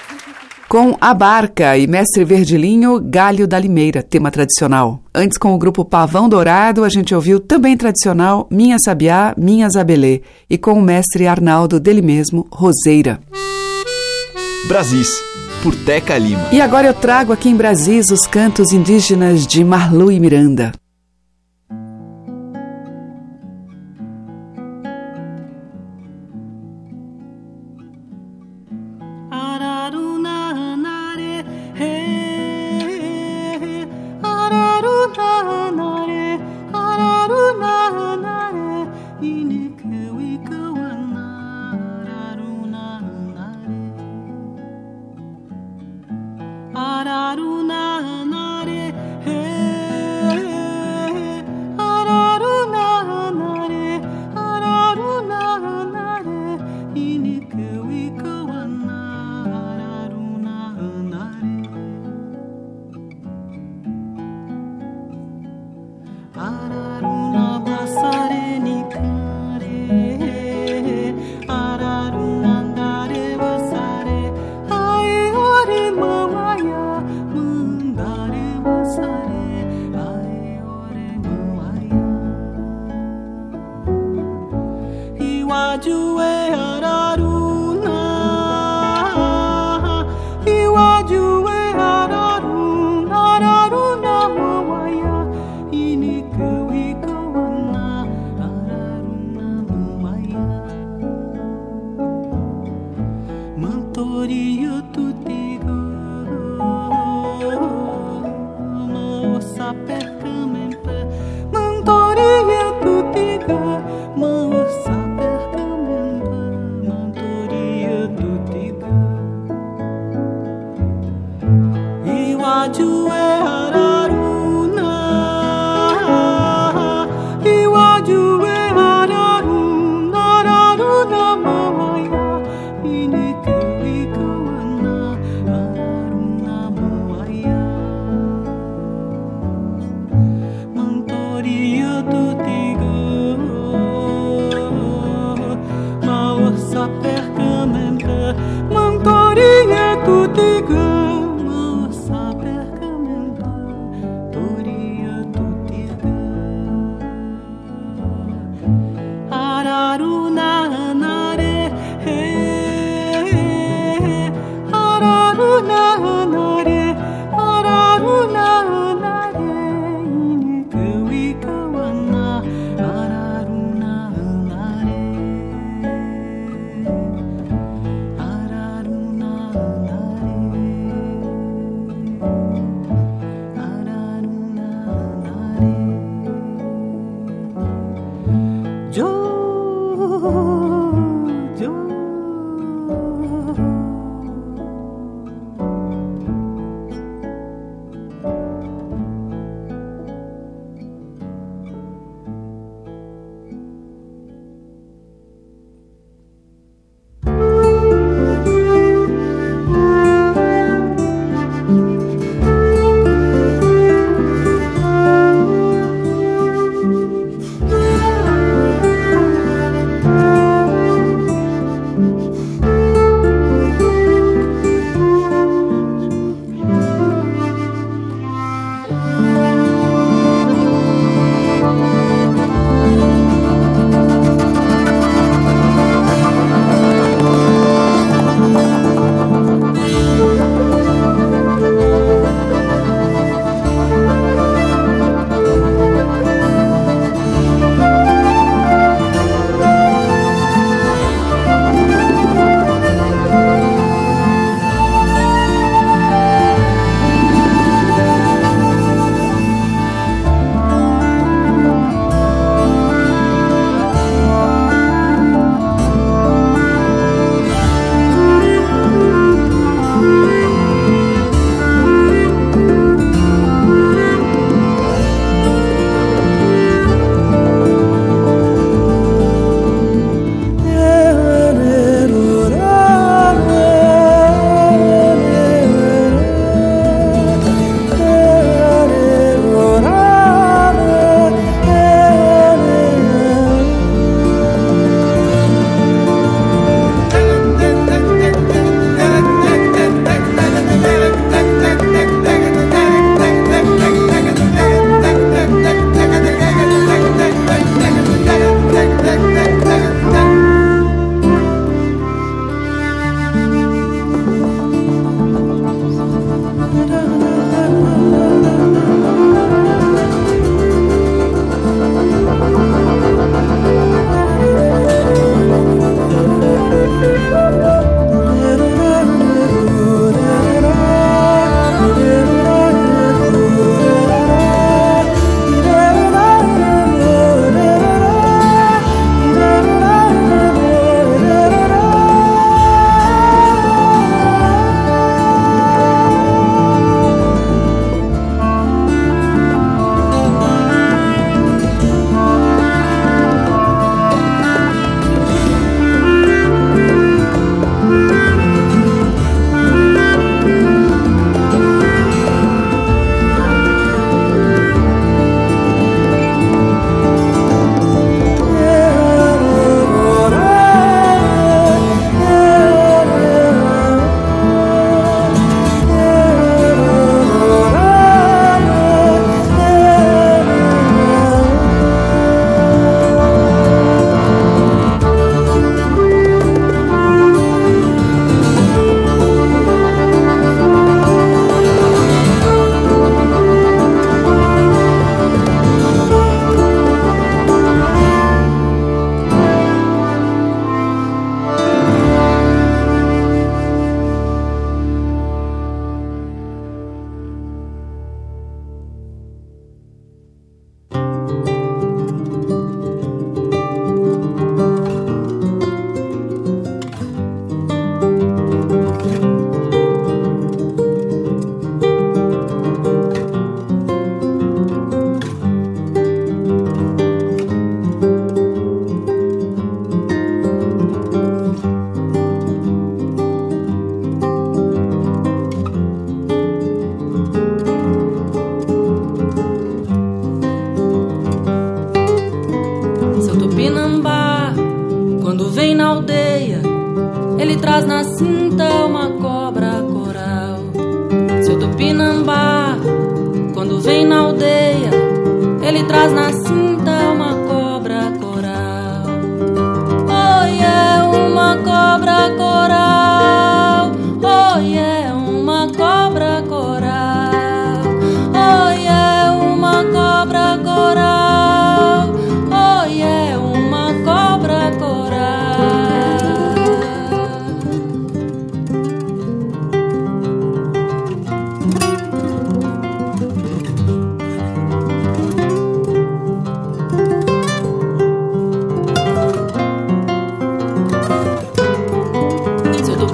Com 0.68 0.97
A 0.99 1.13
Barca 1.13 1.78
e 1.78 1.86
Mestre 1.86 2.26
Verdilinho, 2.26 2.99
Galho 2.99 3.47
da 3.47 3.59
Limeira, 3.59 4.01
tema 4.01 4.32
tradicional. 4.32 4.99
Antes, 5.13 5.38
com 5.38 5.53
o 5.53 5.57
grupo 5.59 5.86
Pavão 5.86 6.28
Dourado, 6.28 6.84
a 6.84 6.89
gente 6.89 7.13
ouviu 7.13 7.39
também 7.39 7.78
tradicional 7.78 8.47
Minha 8.49 8.78
Sabiá, 8.80 9.36
Minha 9.38 9.70
Zabelê. 9.70 10.24
E 10.49 10.57
com 10.57 10.74
o 10.74 10.82
mestre 10.82 11.28
Arnaldo 11.28 11.80
dele 11.80 12.01
mesmo, 12.01 12.47
Roseira. 12.51 13.20
Brasis, 14.68 15.22
por 15.61 15.76
Teca 15.76 16.18
Lima. 16.18 16.47
E 16.51 16.59
agora 16.59 16.88
eu 16.88 16.93
trago 16.95 17.32
aqui 17.32 17.47
em 17.47 17.55
Brasis 17.55 18.09
os 18.09 18.26
cantos 18.26 18.74
indígenas 18.74 19.45
de 19.45 19.63
Marlu 19.63 20.11
e 20.11 20.20
Miranda. 20.20 20.72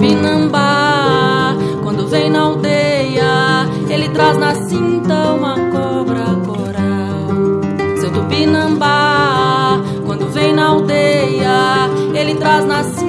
Tupinambá, 0.02 1.56
quando 1.84 2.08
vem 2.08 2.32
na 2.32 2.42
aldeia, 2.42 3.70
ele 3.88 4.10
traz 4.10 4.36
na 4.36 4.56
cinta 4.56 5.14
uma 5.34 5.54
cobra 5.70 6.26
coral. 6.44 8.00
Seu 8.00 8.12
Tupinambá, 8.12 9.80
quando 10.04 10.28
vem 10.34 10.56
na 10.56 10.70
aldeia, 10.70 11.88
ele 12.16 12.34
traz 12.34 12.66
na 12.66 12.84
cinta 12.84 13.01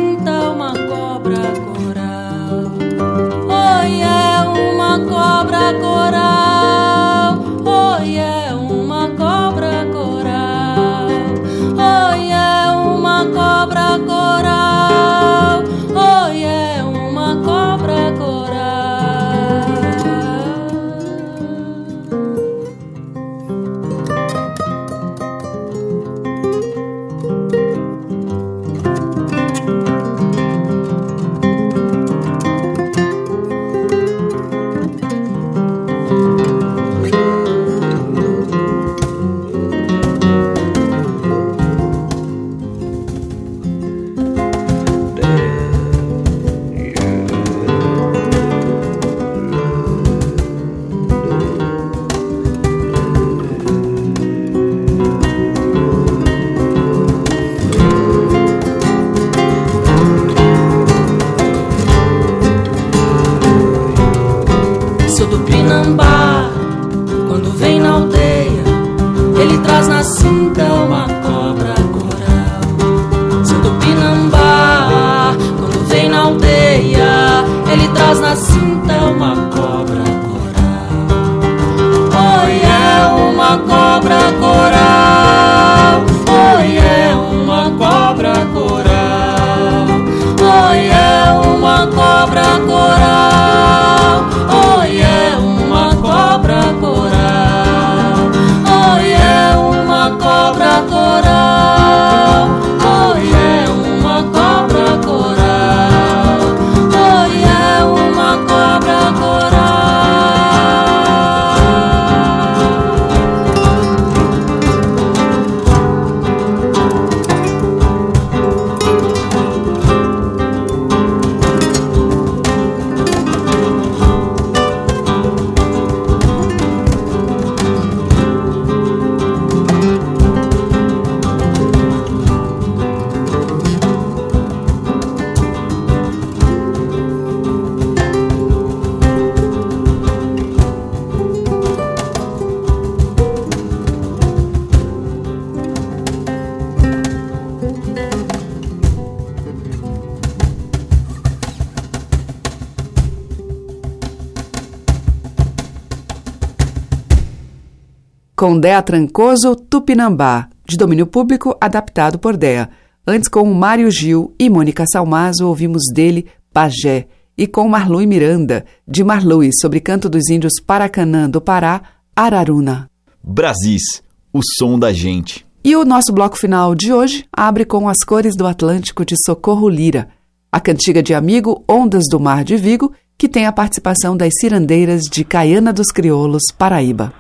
Dea 158.62 158.80
Trancoso, 158.80 159.56
Tupinambá, 159.56 160.48
de 160.64 160.76
domínio 160.76 161.04
público, 161.04 161.56
adaptado 161.60 162.16
por 162.16 162.36
Dea. 162.36 162.70
Antes, 163.04 163.28
com 163.28 163.52
Mário 163.52 163.90
Gil 163.90 164.36
e 164.38 164.48
Mônica 164.48 164.84
Salmazo, 164.86 165.48
ouvimos 165.48 165.82
dele 165.92 166.26
Pajé. 166.52 167.08
E 167.36 167.48
com 167.48 167.68
Marlui 167.68 168.06
Miranda, 168.06 168.64
de 168.86 169.02
Marlui, 169.02 169.50
sobre 169.60 169.80
canto 169.80 170.08
dos 170.08 170.28
índios 170.30 170.52
Paracanã 170.64 171.28
do 171.28 171.40
Pará, 171.40 171.82
Araruna. 172.14 172.88
Brasis, 173.20 174.00
o 174.32 174.38
som 174.56 174.78
da 174.78 174.92
gente. 174.92 175.44
E 175.64 175.74
o 175.74 175.84
nosso 175.84 176.12
bloco 176.12 176.38
final 176.38 176.72
de 176.72 176.92
hoje 176.92 177.24
abre 177.32 177.64
com 177.64 177.88
As 177.88 178.04
Cores 178.04 178.36
do 178.36 178.46
Atlântico 178.46 179.04
de 179.04 179.16
Socorro 179.26 179.68
Lira, 179.68 180.08
a 180.52 180.60
cantiga 180.60 181.02
de 181.02 181.14
amigo 181.14 181.64
Ondas 181.68 182.04
do 182.08 182.20
Mar 182.20 182.44
de 182.44 182.56
Vigo, 182.56 182.92
que 183.18 183.28
tem 183.28 183.44
a 183.44 183.52
participação 183.52 184.16
das 184.16 184.34
cirandeiras 184.40 185.02
de 185.02 185.24
Caiana 185.24 185.72
dos 185.72 185.88
Crioulos, 185.88 186.44
Paraíba. 186.56 187.12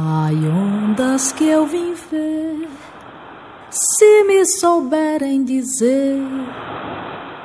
Ai, 0.00 0.36
ondas 0.46 1.32
que 1.32 1.42
eu 1.42 1.66
vim 1.66 1.92
ver, 2.08 2.68
se 3.68 4.22
me 4.22 4.46
souberem 4.46 5.42
dizer, 5.42 6.22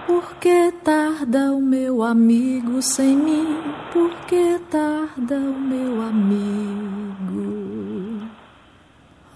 por 0.06 0.36
que 0.36 0.72
tarda 0.84 1.52
o 1.52 1.60
meu 1.60 2.04
amigo 2.04 2.80
sem 2.80 3.18
mim? 3.18 3.58
Por 3.92 4.12
que 4.28 4.62
tarda 4.70 5.36
o 5.36 5.60
meu 5.60 6.00
amigo? 6.04 7.50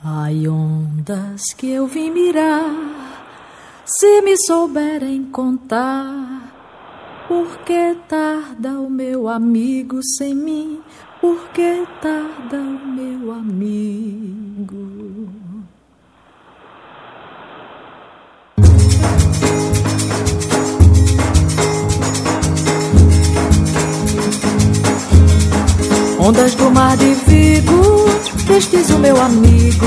Ai, 0.05 0.47
ondas 0.47 1.41
que 1.57 1.71
eu 1.71 1.87
vim 1.87 2.11
mirar, 2.11 2.71
se 3.83 4.21
me 4.21 4.35
souberem 4.45 5.23
contar, 5.31 6.53
por 7.27 7.57
que 7.65 7.97
tarda 8.07 8.79
o 8.79 8.87
meu 8.87 9.27
amigo 9.27 10.01
sem 10.03 10.35
mim? 10.35 10.83
porque 11.27 11.83
tarda 12.01 12.57
meu 12.57 13.33
amigo. 13.33 15.27
Ondas 26.17 26.55
do 26.55 26.71
mar 26.71 26.95
de 26.95 27.13
Vigo, 27.13 28.05
prestes 28.45 28.89
o 28.91 28.99
meu 28.99 29.21
amigo. 29.21 29.85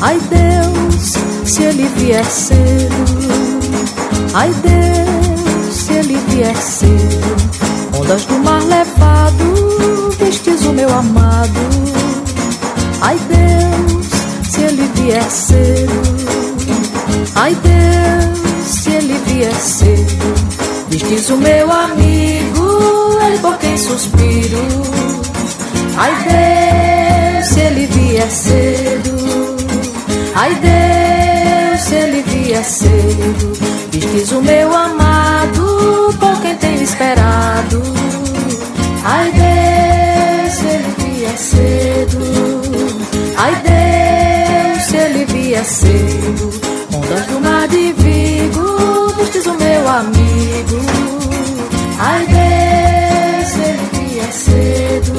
Ai 0.00 0.18
Deus, 0.18 1.12
se 1.48 1.62
ele 1.62 1.86
vier 1.96 2.24
cedo. 2.24 3.04
Ai 4.34 4.52
Deus, 4.52 5.76
se 5.76 5.92
ele 5.92 6.16
vier 6.28 6.56
cedo. 6.56 7.71
Ondas 8.02 8.24
do 8.24 8.36
mar 8.40 8.60
levado, 8.64 10.10
vestes 10.18 10.64
o 10.64 10.72
meu 10.72 10.92
amado. 10.92 11.60
Ai 13.00 13.16
Deus, 13.28 14.06
se 14.50 14.60
ele 14.60 14.90
vier 14.96 15.30
cedo. 15.30 16.02
Ai 17.36 17.54
Deus, 17.54 18.68
se 18.68 18.90
ele 18.90 19.16
vier 19.24 19.54
cedo. 19.54 20.34
Vestes 20.90 21.30
o 21.30 21.36
meu 21.36 21.70
amigo, 21.70 23.18
ele 23.24 23.38
por 23.38 23.56
quem 23.58 23.78
suspiro. 23.78 24.58
Ai 25.96 26.12
Deus, 26.24 27.46
se 27.46 27.60
ele 27.60 27.86
vier 27.86 28.30
cedo. 28.30 29.56
Ai 30.34 30.56
Deus, 30.56 31.80
se 31.82 31.94
ele 31.94 32.22
vier 32.22 32.64
cedo. 32.64 33.52
Vestes 33.92 34.32
o 34.32 34.42
meu 34.42 34.74
amado, 34.74 36.12
Ai 43.36 43.54
Deus, 43.62 44.82
se 44.84 44.96
ele 44.96 45.24
vier 45.26 45.64
cedo. 45.64 46.50
Ondas 46.94 47.26
do 47.26 47.40
mar 47.40 47.68
de 47.68 47.92
Vigo, 47.92 48.72
o 49.50 49.54
meu 49.54 49.88
amigo. 49.88 50.80
Ai 51.98 52.26
Deus, 52.26 53.48
se 53.48 53.58
ele 53.60 53.88
vier 53.92 54.32
cedo. 54.32 55.12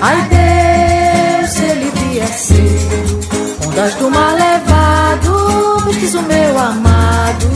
Ai 0.00 0.28
Deus, 0.28 1.50
se 1.50 1.64
ele 1.64 1.90
vier 1.96 2.28
cedo. 2.28 3.66
Ondas 3.66 3.94
do 3.94 4.10
mar 4.10 4.34
levado, 4.34 5.84
vestes 5.86 6.14
o 6.14 6.22
meu 6.22 6.58
amado. 6.58 7.50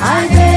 Ai 0.00 0.28
Deus, 0.28 0.47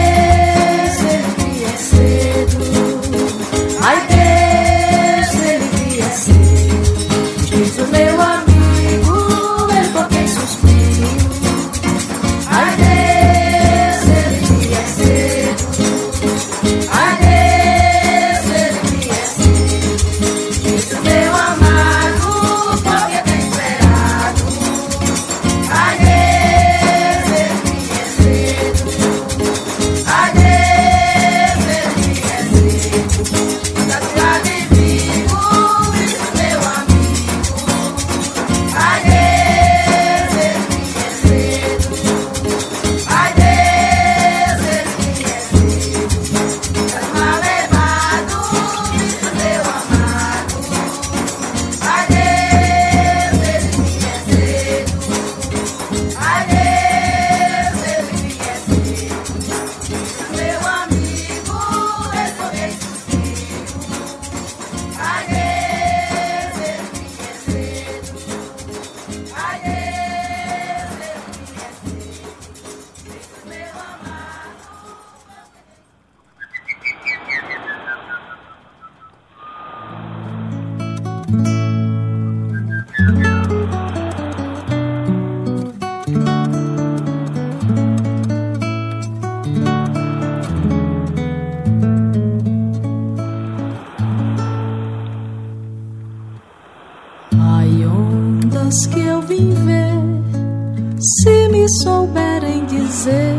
ondas 98.72 98.86
que 98.88 99.00
eu 99.02 99.22
vim 99.22 99.54
ver, 99.66 101.00
se 101.00 101.50
me 101.50 101.68
souberem 101.84 102.66
dizer 102.66 103.36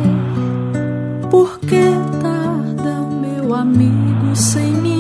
por 1.31 1.59
que 1.61 1.83
tarda 2.21 3.01
meu 3.21 3.55
amigo 3.55 4.37
sem 4.37 4.73
mim, 4.75 4.92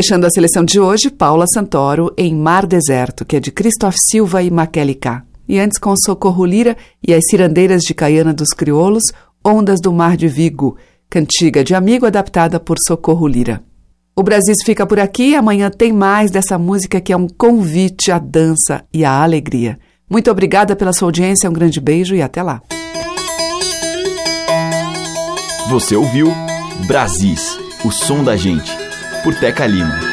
Fechando 0.00 0.26
a 0.26 0.30
seleção 0.30 0.64
de 0.64 0.80
hoje, 0.80 1.10
Paula 1.10 1.44
Santoro 1.52 2.10
em 2.16 2.34
Mar 2.34 2.66
Deserto, 2.66 3.22
que 3.22 3.36
é 3.36 3.40
de 3.40 3.52
Christoph 3.52 3.96
Silva 4.08 4.42
e 4.42 4.50
Maquele 4.50 4.94
K. 4.94 5.22
E 5.46 5.58
antes 5.58 5.78
com 5.78 5.92
Socorro 5.94 6.42
Lira 6.46 6.74
e 7.06 7.12
as 7.12 7.22
cirandeiras 7.28 7.82
de 7.82 7.92
Caiana 7.92 8.32
dos 8.32 8.48
Crioulos, 8.48 9.02
Ondas 9.44 9.78
do 9.78 9.92
Mar 9.92 10.16
de 10.16 10.26
Vigo, 10.26 10.78
cantiga 11.10 11.62
de 11.62 11.74
amigo 11.74 12.06
adaptada 12.06 12.58
por 12.58 12.78
Socorro 12.86 13.28
Lira. 13.28 13.62
O 14.16 14.22
Brasil 14.22 14.54
fica 14.64 14.86
por 14.86 14.98
aqui, 14.98 15.34
amanhã 15.34 15.70
tem 15.70 15.92
mais 15.92 16.30
dessa 16.30 16.56
música 16.58 16.98
que 16.98 17.12
é 17.12 17.16
um 17.18 17.28
convite 17.28 18.10
à 18.10 18.18
dança 18.18 18.82
e 18.94 19.04
à 19.04 19.22
alegria. 19.22 19.78
Muito 20.08 20.30
obrigada 20.30 20.74
pela 20.74 20.94
sua 20.94 21.08
audiência, 21.08 21.50
um 21.50 21.52
grande 21.52 21.78
beijo 21.78 22.14
e 22.14 22.22
até 22.22 22.42
lá. 22.42 22.62
Você 25.68 25.94
ouviu 25.94 26.32
Brasis, 26.86 27.58
o 27.84 27.90
som 27.90 28.24
da 28.24 28.34
gente, 28.34 28.79
por 29.22 29.34
Teca 29.34 29.66
Lima. 29.66 30.09